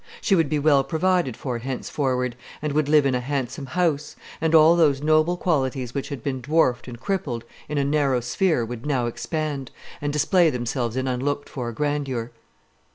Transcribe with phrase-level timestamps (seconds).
[0.19, 4.55] She would be well provided for henceforward, and would live in a handsome house; and
[4.55, 8.83] all those noble qualities which had been dwarfed and crippled in a narrow sphere would
[8.83, 9.69] now expand,
[10.01, 12.31] and display themselves in unlooked for grandeur.